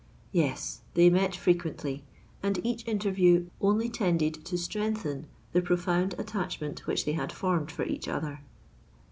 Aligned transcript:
Yes—they 0.31 1.11
met 1.11 1.35
frequently; 1.35 2.03
and 2.41 2.59
each 2.65 2.87
interview 2.87 3.51
only 3.61 3.87
tended 3.87 4.43
to 4.45 4.57
strengthen 4.57 5.27
the 5.51 5.61
profound 5.61 6.15
attachment 6.17 6.87
which 6.87 7.05
they 7.05 7.13
had 7.13 7.31
formed 7.31 7.69
for 7.69 7.83
each 7.85 8.07
other. 8.07 8.41